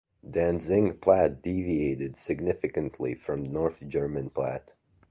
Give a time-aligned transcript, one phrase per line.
[0.27, 4.71] Danzig Platt deviated significantly from North German Platt.